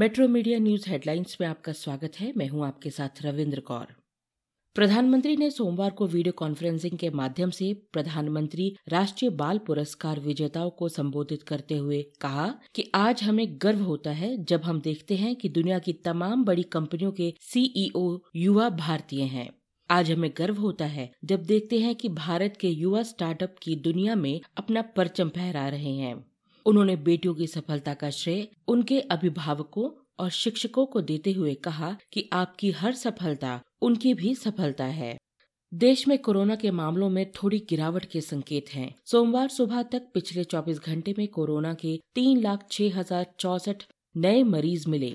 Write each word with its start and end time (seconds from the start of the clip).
Metro 0.00 0.28
media 0.28 0.58
news 0.58 0.88
headlines 0.90 1.36
में 1.40 1.48
आपका 1.48 1.72
स्वागत 1.72 2.12
है। 2.20 2.32
मैं 2.36 2.48
हूँ 2.48 2.66
आपके 2.66 2.90
साथ 2.90 3.08
रविंद्र 3.22 3.60
कौर। 3.60 3.86
प्रधानमंत्री 4.74 5.36
ने 5.36 5.50
सोमवार 5.50 5.90
को 5.90 6.06
वीडियो 6.06 6.32
कॉन्फ्रेंसिंग 6.32 6.98
के 6.98 7.10
माध्यम 7.10 7.50
से 7.50 7.72
प्रधानमंत्री 7.92 8.76
राष्ट्रीय 8.88 9.30
बाल 9.30 9.58
पुरस्कार 9.58 10.20
विजेताओं 10.20 10.70
को 10.70 10.88
संबोधित 10.88 11.42
करते 11.42 11.76
हुए 11.76 12.02
कहा 12.20 12.54
कि 12.74 12.90
आज 12.94 13.22
हमें 13.22 13.46
गर्व 13.62 13.78
होता 13.78 14.10
है 14.10 14.44
जब 14.44 14.62
हम 14.62 14.80
देखते 14.80 15.16
हैं 15.16 15.36
कि 15.36 15.48
दुनिया 15.48 15.78
की 15.78 15.92
तमाम 15.92 16.44
बड़ी 16.44 16.62
कंपनियों 16.62 17.12
के 17.12 17.34
सीईओ 17.40 18.18
युवा 18.36 18.68
भारतीय 18.68 19.22
हैं। 19.22 19.48
आज 19.90 20.10
हमें 20.10 20.30
गर्व 20.36 20.54
होता 20.54 20.84
है 20.84 21.10
जब 21.24 21.42
देखते 21.42 21.78
हैं 21.78 21.94
कि 21.94 22.08
भारत 22.08 22.56
के 22.60 22.68
युवा 22.68 23.02
स्टार्टअप 23.02 23.56
की 23.62 23.76
दुनिया 23.76 24.14
में 24.14 24.40
अपना 24.56 24.82
परचम 24.82 25.28
फहरा 25.28 25.68
रहे 25.68 25.94
हैं। 25.94 26.29
उन्होंने 26.66 26.96
बेटियों 26.96 27.34
की 27.34 27.46
सफलता 27.46 27.94
का 27.94 28.10
श्रेय 28.10 28.46
उनके 28.68 29.00
अभिभावकों 29.00 29.90
और 30.20 30.30
शिक्षकों 30.30 30.86
को 30.86 31.00
देते 31.00 31.32
हुए 31.32 31.54
कहा 31.54 31.96
कि 32.12 32.28
आपकी 32.32 32.70
हर 32.70 32.94
सफलता 32.94 33.60
उनकी 33.82 34.14
भी 34.14 34.34
सफलता 34.34 34.84
है। 34.84 35.16
देश 35.72 36.06
में 36.08 36.18
कोरोना 36.18 36.54
के 36.54 36.70
मामलों 36.70 37.08
में 37.10 37.30
थोड़ी 37.32 37.58
गिरावट 37.70 38.04
के 38.04 38.20
संकेत 38.20 38.68
हैं। 38.74 38.94
सोमवार 39.06 39.48
सुबह 39.48 39.82
तक 39.82 40.10
पिछले 40.14 40.44
24 40.44 40.78
घंटे 40.78 41.14
में 41.18 41.26
कोरोना 41.28 41.72
के 41.74 41.96
तीन 42.14 42.40
लाख 42.40 42.66
छह 42.70 42.98
हज़ार 42.98 43.26
चौसठ 43.38 43.82
नए 44.16 44.42
मरीज़ 44.42 44.88
मिले। 44.88 45.14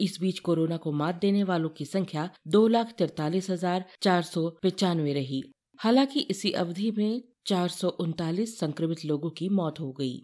इस 0.00 0.16
बीच 0.20 0.38
कोरोना 0.38 0.76
को 0.76 0.92
मात 0.92 1.20
देने 1.20 1.42
वालों 1.42 1.68
की 1.68 1.84
संख्या 1.84 2.28
दो 2.48 2.66
लाख 2.68 2.92
तिरतालीस 2.98 3.50
हज़ार 3.50 3.84
चार 4.02 4.22
सौ 4.22 4.48
पचानवे 4.62 5.12
रही। 5.12 5.42
हालाँकि 5.80 6.20
इसी 6.20 6.50
अवधि 6.52 6.90
में 6.90 7.22
चार 7.46 7.68
सौ 7.68 7.88
उनतालीस 8.00 8.58
संक्रमित 8.58 9.04
लोगों 9.04 9.30
की 9.30 9.48
मौत 9.48 9.80
हो 9.80 9.92
गई। 9.92 10.14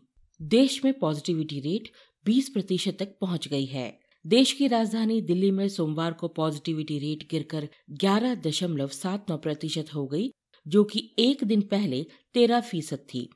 देश 0.43 0.85
में 0.85 0.99
पॉजिटिविटी 0.99 1.61
रेट 1.61 1.89
20 2.27 2.49
प्रतिशत 2.49 2.97
तक 2.99 3.19
पहुँच 3.21 3.49
गई 3.49 3.65
है। 3.65 4.01
देश 4.27 4.53
की 4.53 4.67
राजधानी 4.67 5.21
दिल्ली 5.21 5.51
में 5.51 5.69
सोमवार 5.69 6.13
को 6.13 6.29
पॉजिटिविटी 6.29 6.99
रेट 6.99 7.31
गिरकर 7.31 7.69
ग्यारह 7.91 8.35
दशमलव 8.35 8.89
सात 8.89 9.31
नौ 9.31 9.37
प्रतिशत 9.37 9.95
हो 9.95 10.07
गई 10.07 10.31
जो 10.67 10.85
कि 10.85 11.15
एक 11.19 11.45
दिन 11.45 11.61
पहले 11.61 12.07
तेरह 12.35 12.61
फ़ीसद 12.61 12.99
थी। 12.99 13.29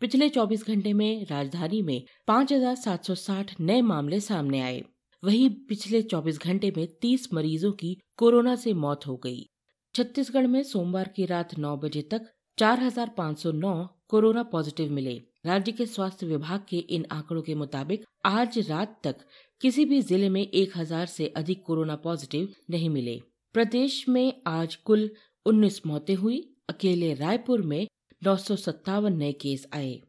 पिछले 0.00 0.28
24 0.28 0.66
घंटे 0.66 0.92
में 0.92 1.26
राजधानी 1.26 1.82
में 1.82 2.02
5,760 2.26 3.54
नए 3.60 3.80
मामले 3.80 4.20
सामने 4.20 4.60
आए। 4.60 4.82
वहीं 5.24 5.50
पिछले 5.50 6.02
24 6.02 6.38
घंटे 6.38 6.72
में 6.76 6.86
30 7.02 7.32
मरीजों 7.32 7.72
की 7.72 7.96
कोरोना 8.16 8.56
से 8.56 8.72
मौत 8.72 9.06
हो 9.06 9.16
गई। 9.16 9.48
छत्तीसगढ़ 9.94 10.46
में 10.46 10.62
सोमवार 10.62 11.08
की 11.16 11.26
रात 11.26 11.58
9 11.58 11.76
बजे 11.76 12.02
तक 12.02 12.30
4,509 12.58 13.88
कोरोना 14.08 14.42
पॉजिटिव 14.42 14.92
मिले। 14.92 15.29
राज्य 15.46 15.72
के 15.72 15.86
स्वास्थ्य 15.86 16.26
विभाग 16.26 16.60
के 16.68 16.76
इन 16.76 17.06
आंकड़ों 17.12 17.42
के 17.42 17.54
मुताबिक 17.54 18.04
आज 18.24 18.58
रात 18.58 19.00
तक 19.04 19.16
किसी 19.60 19.84
भी 19.84 20.00
ज़िले 20.00 20.28
में 20.28 20.50
1000 20.50 21.06
से 21.06 21.26
अधिक 21.26 21.62
कोरोना 21.62 21.96
पॉजिटिव 21.96 22.54
नहीं 22.70 22.90
मिले। 22.90 23.22
प्रदेश 23.52 24.08
में 24.08 24.42
आज 24.46 24.74
कुल 24.74 25.10
19 25.46 25.80
मौतें 25.86 26.14
हुई, 26.14 26.56
अकेले 26.68 27.14
रायपुर 27.14 27.62
में 27.62 27.88
नौ 28.24 28.36
सौ 28.36 28.56
सत्तावन 28.56 29.16
नए 29.16 29.32
केस 29.32 29.66
आए। 29.74 30.00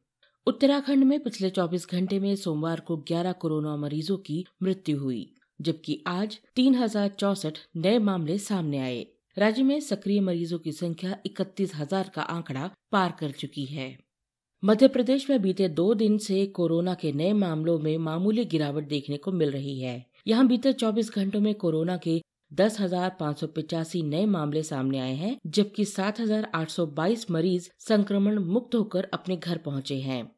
उत्तराखंड 0.47 1.03
में 1.03 1.19
पिछले 1.23 1.49
24 1.49 1.89
घंटे 1.91 2.19
में 2.19 2.35
सोमवार 2.35 2.79
को 2.79 2.97
11 2.97 3.31
कोरोना 3.31 3.77
मरीजों 3.77 4.17
की 4.17 4.45
मृत्यु 4.63 4.99
हुई, 4.99 5.33
जबकि 5.61 6.03
आज 6.07 6.39
तीन 6.55 6.89
नए 7.77 7.99
मामले 7.99 8.37
सामने 8.37 8.79
आए। 8.79 9.07
राज्य 9.37 9.63
में 9.63 9.79
सक्रिय 9.79 10.21
मरीजों 10.21 10.59
की 10.59 10.71
संख्या 10.71 11.17
इकतीस 11.25 11.75
हज़ार 11.75 12.11
का 12.15 12.21
आंकड़ा 12.21 12.71
पार 12.91 13.17
कर 13.19 13.31
चुकी 13.31 13.65
है। 13.65 14.10
मध्य 14.63 14.87
प्रदेश 14.87 15.29
में 15.29 15.41
बीते 15.41 15.67
दो 15.67 15.93
दिन 15.93 16.17
से 16.17 16.45
कोरोना 16.45 16.93
के 16.93 17.11
नए 17.11 17.31
मामलों 17.33 17.77
में 17.79 17.97
मामूली 17.97 18.43
गिरावट 18.45 18.87
देखने 18.87 19.17
को 19.17 19.31
मिल 19.31 19.51
रही 19.51 19.79
है। 19.79 20.05
यहाँ 20.27 20.45
बीते 20.47 20.73
24 20.73 21.09
घंटों 21.15 21.39
में 21.41 21.53
कोरोना 21.55 21.95
के 21.97 22.21
दस 22.53 22.79
हज़ार 22.79 23.15
पाँच 23.19 23.39
सौ 23.39 23.47
पिचासी 23.47 24.01
नए 24.01 24.25
मामले 24.25 24.63
सामने 24.63 24.99
आए 24.99 25.13
हैं, 25.13 25.37
जबकि 25.47 25.85
सात 25.85 26.19
हज़ार 26.19 26.47
आठ 26.55 26.69
सौ 26.69 26.85
बाईस 26.85 27.29
मरीज़ 27.31 27.69
संक्रमण 27.79 28.37
मुक्त 28.39 28.75
होकर 28.75 29.07
अपने 29.13 29.37
घर 29.37 29.57
पहुँचे 29.57 29.95
हैं। 29.95 30.31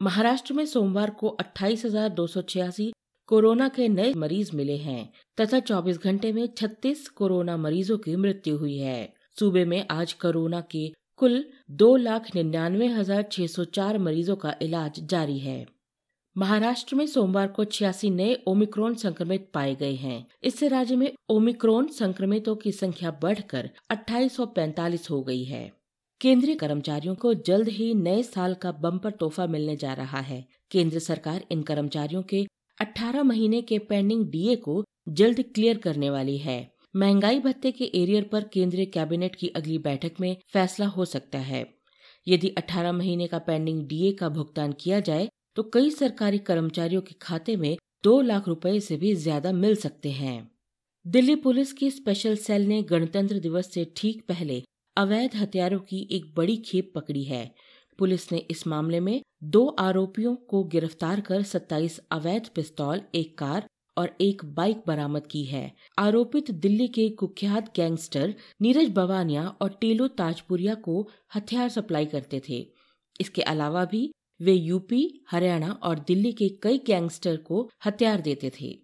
महाराष्ट्र 0.00 0.54
में 0.54 0.64
सोमवार 0.66 1.10
को 1.10 1.28
अट्ठाईस 1.28 1.84
हज़ार 1.84 2.08
दो 2.10 2.26
सौ 2.26 2.42
छियासी 2.42 2.92
कोरोना 3.28 3.68
के 3.68 3.88
नए 3.88 4.12
मरीज़ 4.14 4.54
मिले 4.56 4.76
हैं, 4.76 5.08
तथा 5.38 5.60
24 5.62 5.98
घंटे 5.98 6.32
में 6.32 6.46
36 6.54 7.08
कोरोना 7.08 7.56
मरीजों 7.56 7.98
की 7.98 8.16
मृत्यु 8.16 8.56
हुई 8.58 8.76
है। 8.76 9.12
सूबे 9.38 9.64
में 9.64 9.84
आज 9.90 10.12
कोरोना 10.12 10.60
के 10.70 10.90
कुल 11.18 11.44
दो 11.70 11.96
लाख 11.96 12.34
निन्यानवे 12.34 12.86
हज़ार 12.86 13.22
छह 13.22 13.46
सौ 13.46 13.64
चार 13.64 13.98
मरीजों 13.98 14.36
का 14.36 14.54
इलाज 14.62 15.00
जारी 15.00 15.38
है। 15.38 15.66
महाराष्ट्र 16.36 16.96
में 16.96 17.06
सोमवार 17.06 17.46
को 17.48 17.64
छियासी 17.64 18.10
नए 18.10 18.34
ओमिक्रोन 18.46 18.94
संक्रमित 18.94 19.48
पाए 19.54 19.74
गए 19.74 19.94
हैं। 19.94 20.26
इससे 20.44 20.68
राज्य 20.68 20.96
में 20.96 21.10
ओमिक्रोन 21.30 21.86
संक्रमितों 21.88 22.56
की 22.56 22.72
संख्या 22.72 23.10
बढ़कर 23.10 23.70
2845 23.90 25.10
हो 25.10 25.22
गई 25.22 25.44
है। 25.44 25.72
केंद्रीय 26.20 26.54
कर्मचारियों 26.54 27.14
को 27.14 27.34
जल्द 27.34 27.68
ही 27.68 27.92
नए 27.94 28.22
साल 28.22 28.54
का 28.54 28.72
बम्पर 28.72 29.10
तोहफा 29.10 29.46
मिलने 29.46 29.76
जा 29.76 29.92
रहा 29.92 30.20
है। 30.20 30.44
केंद्र 30.70 30.98
सरकार 30.98 31.44
इन 31.50 31.62
कर्मचारियों 31.62 32.22
के 32.22 32.46
18 32.78 33.22
महीने 33.22 33.62
के 33.62 33.78
पेंडिंग 33.78 34.26
डीए 34.26 34.56
को 34.56 34.82
जल्द 35.08 35.44
क्लियर 35.54 35.78
करने 35.78 36.10
वाली 36.10 36.38
है। 36.38 36.75
महँगाई 36.96 37.38
भत्ते 37.38 37.70
के 37.72 37.84
एरियर 37.94 38.24
पर 38.24 38.44
केंद्रीय 38.44 38.84
कैबिनेट 38.86 39.34
की 39.36 39.48
अगली 39.48 39.78
बैठक 39.78 40.12
में 40.20 40.36
फैसला 40.52 40.86
हो 40.86 41.04
सकता 41.04 41.38
है। 41.38 41.64
यदि 42.26 42.48
18 42.58 42.92
महीने 42.92 43.26
का 43.26 43.38
पेंडिंग 43.38 43.82
डीए 43.88 44.12
का 44.12 44.28
भुगतान 44.28 44.72
किया 44.72 45.00
जाए 45.00 45.28
तो 45.56 45.62
कई 45.74 45.90
सरकारी 45.90 46.38
कर्मचारियों 46.38 47.02
के 47.02 47.14
खाते 47.22 47.56
में 47.56 47.76
दो 48.04 48.20
लाख 48.20 48.48
रुपए 48.48 48.78
से 48.80 48.96
भी 48.96 49.14
ज़्यादा 49.14 49.52
मिल 49.52 49.76
सकते 49.76 50.10
हैं। 50.12 50.50
दिल्ली 51.06 51.36
पुलिस 51.36 51.72
की 51.72 51.90
स्पेशल 51.90 52.36
सेल 52.36 52.66
ने 52.66 52.82
गणतंत्र 52.82 53.38
दिवस 53.38 53.72
से 53.74 53.86
ठीक 53.96 54.24
पहले 54.28 54.62
अवैध 54.96 55.36
हथियारों 55.36 55.80
की 55.80 56.06
एक 56.12 56.34
बड़ी 56.36 56.56
खेप 56.66 56.92
पकड़ी 56.94 57.24
है। 57.24 57.50
पुलिस 57.98 58.30
ने 58.32 58.38
इस 58.50 58.66
मामले 58.66 59.00
में 59.00 59.20
दो 59.44 59.66
आरोपियों 59.80 60.34
को 60.48 60.64
गिरफ़्तार 60.64 61.20
कर 61.20 61.42
27 61.44 62.00
अवैध 62.12 62.48
पिस्तौल, 62.54 63.00
एक 63.14 63.38
कार 63.38 63.66
और 63.98 64.16
एक 64.20 64.44
बाइक 64.44 64.82
बरामद 64.86 65.26
की 65.26 65.44
है। 65.44 65.72
आरोपित 65.98 66.50
दिल्ली 66.50 66.88
के 66.88 67.08
कुख्यात 67.08 67.74
गैंगस्टर 67.76 68.34
नीरज 68.62 68.88
बवानिया 68.88 69.46
और 69.62 69.76
टेलो 69.80 70.08
ताजपुरिया 70.08 70.74
को 70.74 71.08
हथियार 71.34 71.68
सप्लाई 71.68 72.06
करते 72.06 72.42
थे। 72.48 72.66
इसके 73.20 73.42
अलावा 73.42 73.84
भी 73.84 74.10
वे 74.40 74.52
यूपी, 74.52 75.24
हरियाणा 75.30 75.70
और 75.82 75.98
दिल्ली 75.98 76.32
के 76.32 76.48
कई 76.62 76.78
गैंगस्टर 76.78 77.36
को 77.36 77.70
हथियार 77.86 78.20
देते 78.20 78.50
थे। 78.60 78.78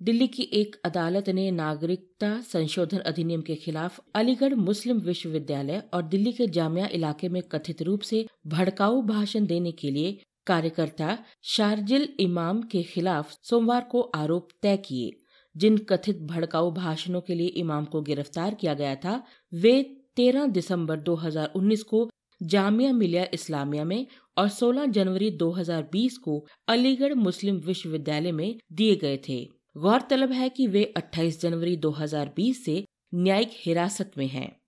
दिल्ली 0.00 0.26
की 0.26 0.42
एक 0.52 0.76
अदालत 0.84 1.28
ने 1.28 1.50
नागरिकता 1.50 2.40
संशोधन 2.40 2.98
अधिनियम 2.98 3.42
के 3.42 3.54
खिलाफ 3.54 3.98
अलीगढ़ 4.14 4.54
मुस्लिम 4.54 4.98
विश्वविद्यालय 4.98 5.82
और 5.94 6.02
दिल्ली 6.02 6.32
के 6.32 6.46
जामिया 6.46 6.86
इलाके 6.86 7.28
में 7.28 7.42
कथित 7.42 7.82
रूप 7.82 8.00
से 8.00 8.26
भड़काऊ 8.46 9.02
भाषण 9.02 9.46
देने 9.46 9.72
के 9.72 9.90
लिए 9.90 10.18
कार्यकर्ता 10.46 11.18
शारजिल 11.42 12.08
इमाम 12.20 12.62
के 12.62 12.82
खिलाफ 12.82 13.30
सोमवार 13.42 13.84
को 13.90 14.00
आरोप 14.00 14.48
तय 14.62 14.76
किए 14.76 15.10
जिन 15.56 15.76
कथित 15.78 16.18
भड़काऊ 16.22 16.70
भाषणों 16.70 17.20
के 17.20 17.34
लिए 17.34 17.46
इमाम 17.46 17.84
को 17.84 18.00
गिरफ़्तार 18.02 18.54
किया 18.54 18.74
गया 18.74 18.94
था, 18.94 19.22
वे 19.52 20.02
13 20.16 20.46
दिसंबर 20.46 21.00
2019 21.00 21.82
को 21.82 22.10
जामिया 22.42 22.92
मिलिया 22.92 23.26
इस्लामिया 23.34 23.84
में 23.84 24.06
और 24.38 24.48
16 24.48 24.86
जनवरी 24.86 25.30
2020 25.30 26.16
को 26.16 26.46
अलीगढ़ 26.68 27.14
मुस्लिम 27.14 27.56
विश्वविद्यालय 27.56 28.32
में 28.32 28.58
दिए 28.72 28.96
गए 28.96 29.16
थे 29.28 29.44
गौरतलब 29.76 30.32
है 30.32 30.48
कि 30.48 30.66
वे 30.66 30.92
28 30.96 31.40
जनवरी 31.40 31.76
2020 31.76 32.64
से 32.64 32.84
न्यायिक 33.14 33.50
हिरासत 33.52 34.10
में 34.18 34.26
हैं। 34.26 34.61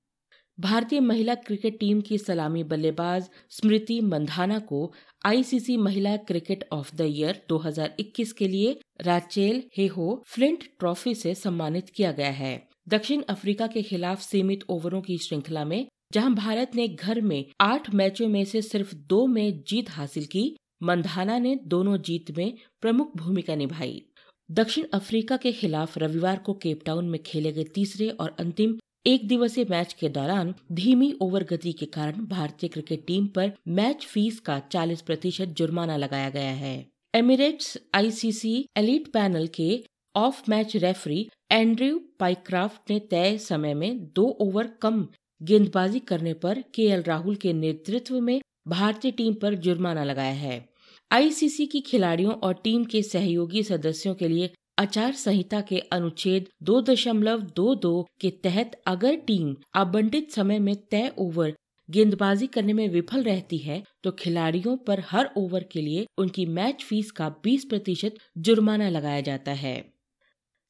भारतीय 0.60 1.00
महिला 1.00 1.34
क्रिकेट 1.34 1.78
टीम 1.80 2.00
की 2.00 2.18
सलामी 2.18 2.62
बल्लेबाज 2.62 3.28
स्मृति 3.50 4.00
मंधाना 4.00 4.58
को 4.58 4.92
आईसीसी 5.26 5.76
महिला 5.76 6.16
क्रिकेट 6.16 6.64
ऑफ़ 6.72 6.96
द 6.96 7.00
ईयर 7.00 7.42
2021 7.48 8.32
के 8.32 8.48
लिए 8.48 8.80
राचेल 9.00 9.62
हेहो 9.76 10.22
फ्लिंट 10.26 10.64
ट्रॉफी 10.78 11.14
से 11.14 11.34
सम्मानित 11.34 11.90
किया 11.90 12.12
गया 12.12 12.30
है। 12.30 12.68
दक्षिण 12.88 13.22
अफ्रीका 13.22 13.66
के 13.66 13.82
खिलाफ 13.82 14.20
सीमित 14.20 14.64
ओवरों 14.68 15.00
की 15.02 15.18
श्रृंखला 15.18 15.64
में, 15.64 15.86
जहाँ 16.12 16.34
भारत 16.34 16.70
ने 16.74 16.88
घर 16.88 17.20
में 17.20 17.44
आठ 17.60 17.94
मैचों 17.94 18.28
में 18.28 18.44
से 18.44 18.62
सिर्फ़ 18.62 18.94
दो 18.94 19.26
में 19.26 19.62
जीत 19.68 19.90
हासिल 19.90 20.24
की, 20.24 20.56
मंधाना 20.82 21.38
ने 21.38 21.56
दोनों 21.66 21.98
जीत 21.98 22.30
में 22.38 22.54
प्रमुख 22.80 23.16
भूमिका 23.16 23.54
निभाई। 23.54 24.02
दक्षिण 24.50 24.84
अफ्रीका 24.94 25.36
के 25.36 25.52
खिलाफ 25.52 25.98
रविवार 25.98 26.38
को 26.38 26.54
केपटाउन 26.54 27.08
में 27.08 27.22
खेले 27.22 27.52
गए 27.52 27.64
तीसरे 27.64 28.08
और 28.08 28.36
अंतिम 28.40 28.78
एक 29.06 29.26
दिवसीय 29.28 29.64
मैच 29.70 29.92
के 29.92 30.08
दौरान 30.08 30.54
धीमी 30.72 31.12
ओवर 31.22 31.42
गति 31.44 31.72
के 31.72 31.86
कारण 31.86 32.24
भारतीय 32.26 32.68
क्रिकेट 32.68 33.04
टीम 33.06 33.26
पर 33.26 33.50
मैच 33.68 34.06
फ़ीस 34.06 34.38
का 34.40 34.60
40 34.68 35.00
प्रतिशत 35.00 35.48
जुर्माना 35.48 35.96
लगाया 35.96 36.30
गया 36.30 36.52
है। 36.52 36.86
एमिरेट्स 37.14 37.76
आईसीसी 37.94 38.54
एलिट 38.76 39.12
पैनल 39.12 39.46
के 39.46 39.84
of 40.16 40.42
match 40.48 40.76
referee 40.76 41.28
Andrew 41.52 42.00
Pycroft 42.18 42.90
ने 42.90 42.98
तय 43.10 43.38
समय 43.38 43.74
में 43.74 43.98
दो 44.16 44.26
ओवर 44.40 44.70
कम 44.82 45.06
गेंदबाजी 45.40 45.98
करने 45.98 46.34
पर 46.34 46.64
के 46.74 46.88
राहुल 47.00 47.36
के 47.36 47.52
नेतृत्व 47.52 48.20
में 48.20 48.40
भारतीय 48.68 49.10
टीम 49.10 49.34
पर 49.34 49.54
जुर्माना 49.54 50.04
लगाया 50.04 50.34
है। 50.34 50.64
आईसीसी 51.10 51.66
की 51.66 51.80
खिलाड़ियों 51.80 52.32
और 52.34 52.54
टीम 52.54 52.84
के 52.84 53.02
सहयोगी 53.02 53.62
सदस्यों 53.62 54.14
के 54.14 54.28
लिए 54.28 54.50
आचार 54.78 55.12
संहिता 55.12 55.60
के 55.60 55.78
अनुच्छेद 55.92 56.48
दो 56.62 56.80
दशमलव 56.80 57.40
दो 57.56 57.74
दो 57.74 57.92
के 58.20 58.30
तहत 58.44 58.72
अगर 58.86 59.16
टीम 59.26 59.54
आवंटित 59.76 60.32
समय 60.32 60.58
में 60.58 60.74
तय 60.90 61.12
ओवर 61.18 61.52
गेंदबाजी 61.88 62.46
करने 62.46 62.72
में 62.72 62.88
विफल 62.88 63.22
रहती 63.22 63.58
है 63.58 63.82
तो 64.04 64.10
खिलाड़ियों 64.18 64.76
पर 64.76 65.02
हर 65.08 65.30
ओवर 65.36 65.64
के 65.72 65.80
लिए 65.80 66.06
उनकी 66.18 66.46
मैच 66.48 66.82
फ़ीस 66.82 67.10
का 67.10 67.30
20 67.46 67.64
प्रतिशत 67.64 68.16
जुर्माना 68.38 68.88
लगाया 68.88 69.20
जाता 69.20 69.52
है। 69.52 69.76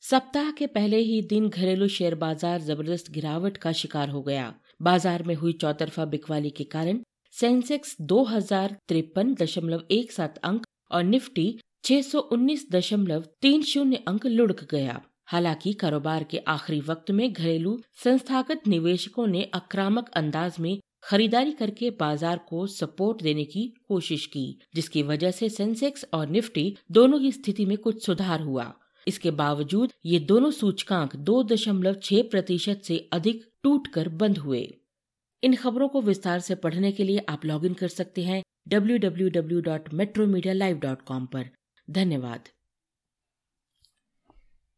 सप्ताह 0.02 0.50
के 0.50 0.66
पहले 0.68 0.98
ही 1.00 1.20
दिन 1.22 1.48
घरेलू 1.48 1.88
शेयर 1.88 2.14
बाज़ार 2.16 2.60
ज़बरदस्त 2.62 3.10
गिरावट 3.12 3.56
का 3.56 3.72
शिकार 3.72 4.08
हो 4.08 4.22
गया। 4.22 4.52
बाज़ार 4.82 5.22
में 5.22 5.34
हुई 5.34 5.52
चौतरफा 5.60 6.04
बिकवाली 6.06 6.50
के 6.50 6.64
कारण 6.72 7.00
सेंसेक्स 7.34 7.96
दो 8.02 8.22
हज़ार 8.24 8.76
तिरपन 8.88 9.34
दशमलव 9.34 9.84
एक 9.90 10.12
सात 10.12 10.38
अंक 10.44 10.66
और 10.90 11.04
निफ्टी 11.04 11.46
छह 11.84 12.02
सौ 12.02 12.18
उन्नीस 12.18 12.66
दशमलव 12.72 13.24
तीन 13.42 13.62
शून्य 13.62 14.02
अंक 14.08 14.26
लुढ़क 14.26 14.68
गया। 14.70 15.02
हालाँकि 15.26 15.72
कारोबार 15.72 16.24
के 16.24 16.38
आखिरी 16.38 16.80
वक्त 16.80 17.10
में 17.10 17.32
घरेलू 17.32 17.82
संस्थागत 18.04 18.62
निवेशकों 18.68 19.26
ने 19.26 19.50
आक्रामक 19.54 20.10
अंदाज 20.10 20.56
में 20.60 20.78
खरीदारी 21.02 21.52
करके 21.52 21.90
बाज़ार 21.90 22.40
को 22.48 22.66
सपोर्ट 22.66 23.22
देने 23.22 23.44
की 23.44 23.74
कोशिश 23.88 24.26
की, 24.26 24.60
जिसकी 24.74 25.02
वजह 25.02 25.30
से 25.30 25.48
सेंसेक्स 25.48 26.06
और 26.14 26.28
निफ्टी 26.28 26.76
दोनों 26.90 27.20
की 27.20 27.32
स्थिति 27.32 27.66
में 27.66 27.78
कुछ 27.78 28.06
सुधार 28.06 28.40
हुआ। 28.40 28.74
इसके 29.06 29.30
बावजूद 29.30 29.92
ये 30.06 30.20
दोनों 30.20 30.50
सूचकांक 30.50 31.16
दो 31.16 31.42
दशमलव 31.42 31.96
छह 32.02 32.22
प्रतिशत 32.22 32.80
से 32.84 33.08
अधिक 33.12 33.50
टूट 33.62 33.86
कर 33.86 34.08
बंद 34.08 34.38
हुए। 34.38 34.78
इन 35.42 35.54
खबरों 35.54 35.88
को 35.88 36.00
विस्तार 36.00 36.40
से 36.40 36.54
पढ़ने 36.54 36.92
के 36.92 37.04
लिए 37.04 37.24
आप 37.28 37.44
लॉगिन 37.44 37.74
कर 37.74 37.88
सकते 37.88 38.22
हैं 38.22 38.42
www.metromedia.live.com 38.72 41.32
पर। 41.32 41.50
धन्यवाद। 41.88 42.48